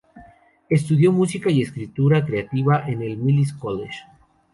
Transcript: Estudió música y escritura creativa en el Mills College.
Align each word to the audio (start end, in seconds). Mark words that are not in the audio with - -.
Estudió 0.67 1.11
música 1.11 1.51
y 1.51 1.61
escritura 1.61 2.25
creativa 2.25 2.85
en 2.87 3.03
el 3.03 3.17
Mills 3.17 3.53
College. 3.53 3.99